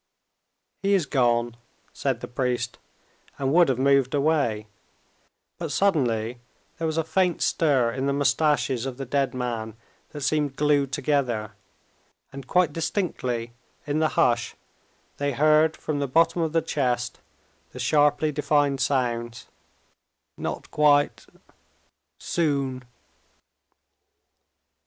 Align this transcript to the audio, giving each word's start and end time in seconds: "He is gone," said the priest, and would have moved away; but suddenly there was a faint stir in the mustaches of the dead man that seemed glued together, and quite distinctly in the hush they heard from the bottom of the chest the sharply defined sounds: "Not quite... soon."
"He 0.81 0.95
is 0.95 1.05
gone," 1.05 1.55
said 1.93 2.21
the 2.21 2.27
priest, 2.27 2.79
and 3.37 3.53
would 3.53 3.69
have 3.69 3.77
moved 3.77 4.15
away; 4.15 4.65
but 5.59 5.71
suddenly 5.71 6.39
there 6.79 6.87
was 6.87 6.97
a 6.97 7.03
faint 7.03 7.39
stir 7.43 7.91
in 7.91 8.07
the 8.07 8.11
mustaches 8.13 8.87
of 8.87 8.97
the 8.97 9.05
dead 9.05 9.35
man 9.35 9.75
that 10.09 10.21
seemed 10.21 10.55
glued 10.55 10.91
together, 10.91 11.51
and 12.33 12.47
quite 12.47 12.73
distinctly 12.73 13.53
in 13.85 13.99
the 13.99 14.09
hush 14.17 14.55
they 15.17 15.33
heard 15.33 15.77
from 15.77 15.99
the 15.99 16.07
bottom 16.07 16.41
of 16.41 16.51
the 16.51 16.63
chest 16.63 17.19
the 17.69 17.77
sharply 17.77 18.31
defined 18.31 18.81
sounds: 18.81 19.49
"Not 20.35 20.71
quite... 20.71 21.27
soon." 22.17 22.85